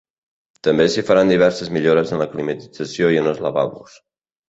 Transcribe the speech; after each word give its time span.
També 0.67 0.87
s’hi 0.93 1.03
faran 1.09 1.29
diverses 1.35 1.71
millores 1.77 2.17
en 2.17 2.23
la 2.25 2.29
climatització 2.35 3.15
i 3.19 3.25
en 3.25 3.33
els 3.35 3.47
lavabos. 3.49 4.05